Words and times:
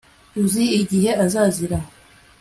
uzi 0.41 0.63
igihe 0.81 1.09
azazira 1.25 1.79